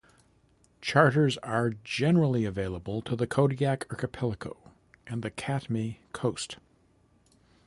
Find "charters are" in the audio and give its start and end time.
0.81-1.75